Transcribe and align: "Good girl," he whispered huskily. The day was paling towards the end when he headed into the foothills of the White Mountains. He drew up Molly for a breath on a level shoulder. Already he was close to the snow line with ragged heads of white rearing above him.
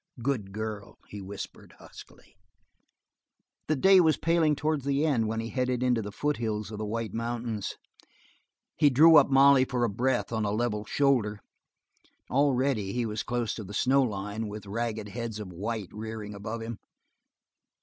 "Good 0.23 0.51
girl," 0.51 0.97
he 1.09 1.21
whispered 1.21 1.75
huskily. 1.77 2.35
The 3.67 3.75
day 3.75 3.99
was 3.99 4.17
paling 4.17 4.55
towards 4.55 4.83
the 4.83 5.05
end 5.05 5.27
when 5.27 5.39
he 5.39 5.49
headed 5.49 5.83
into 5.83 6.01
the 6.01 6.11
foothills 6.11 6.71
of 6.71 6.79
the 6.79 6.87
White 6.87 7.13
Mountains. 7.13 7.77
He 8.77 8.89
drew 8.89 9.17
up 9.17 9.29
Molly 9.29 9.63
for 9.63 9.83
a 9.83 9.89
breath 9.91 10.31
on 10.31 10.43
a 10.43 10.49
level 10.49 10.85
shoulder. 10.85 11.39
Already 12.31 12.93
he 12.93 13.05
was 13.05 13.21
close 13.21 13.53
to 13.53 13.63
the 13.63 13.75
snow 13.75 14.01
line 14.01 14.47
with 14.47 14.65
ragged 14.65 15.09
heads 15.09 15.39
of 15.39 15.53
white 15.53 15.89
rearing 15.93 16.33
above 16.33 16.63
him. 16.63 16.79